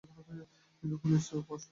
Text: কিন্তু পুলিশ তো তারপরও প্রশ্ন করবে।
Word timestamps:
কিন্তু 0.83 0.95
পুলিশ 0.97 1.21
তো 1.23 1.29
তারপরও 1.29 1.47
প্রশ্ন 1.47 1.49
করবে। 1.49 1.69